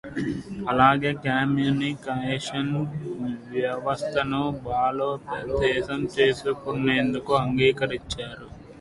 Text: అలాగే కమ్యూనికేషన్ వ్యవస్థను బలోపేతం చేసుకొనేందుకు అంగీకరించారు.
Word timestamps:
అలాగే 0.69 1.11
కమ్యూనికేషన్ 1.25 2.71
వ్యవస్థను 3.51 4.41
బలోపేతం 4.65 6.01
చేసుకొనేందుకు 6.15 7.33
అంగీకరించారు. 7.43 8.47